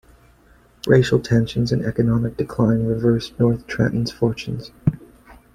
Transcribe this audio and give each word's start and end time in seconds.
Racial 0.87 1.19
tensions 1.19 1.71
and 1.71 1.85
economic 1.85 2.35
decline 2.35 2.87
reversed 2.87 3.39
North 3.39 3.67
Trenton's 3.67 4.11
fortunes. 4.11 4.71